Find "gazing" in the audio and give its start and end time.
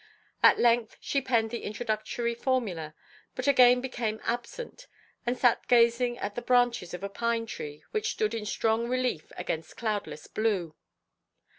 5.67-6.17